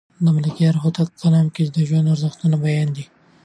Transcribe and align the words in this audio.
د 0.23 0.25
ملکیار 0.37 0.75
هوتک 0.83 1.07
په 1.11 1.17
کلام 1.23 1.47
کې 1.55 1.63
د 1.65 1.77
ژوند 1.87 2.05
د 2.07 2.11
ارزښتونو 2.13 2.55
بیان 2.65 2.89
دی. 2.95 3.05